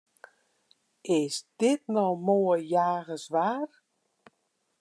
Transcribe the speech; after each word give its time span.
Is 1.19 1.35
dit 1.61 1.81
no 1.93 2.05
moai 2.25 2.61
jagerswaar? 2.73 3.69